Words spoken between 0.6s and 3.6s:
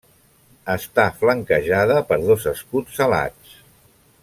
Està flanquejada per dos escuts alats.